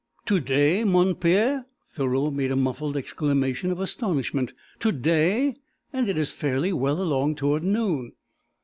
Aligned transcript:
"To 0.25 0.39
day, 0.39 0.83
mon 0.83 1.13
Père!" 1.13 1.65
Thoreau 1.91 2.31
made 2.31 2.49
a 2.51 2.55
muffled 2.55 2.97
exclamation 2.97 3.69
of 3.69 3.79
astonishment. 3.79 4.51
"To 4.79 4.91
day? 4.91 5.53
And 5.93 6.09
it 6.09 6.17
is 6.17 6.31
fairly 6.31 6.73
well 6.73 6.99
along 7.03 7.35
toward 7.35 7.63
noon!" 7.63 8.13